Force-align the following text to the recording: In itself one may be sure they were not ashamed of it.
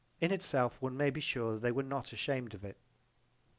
In 0.19 0.31
itself 0.31 0.81
one 0.81 0.97
may 0.97 1.11
be 1.11 1.21
sure 1.21 1.59
they 1.59 1.71
were 1.71 1.83
not 1.83 2.11
ashamed 2.11 2.55
of 2.55 2.65
it. 2.65 2.77